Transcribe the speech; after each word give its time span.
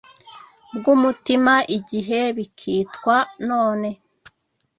bw'umutima, 0.75 1.53
igihe 1.77 2.19
bikitwa 2.37 3.15
none 3.49 3.89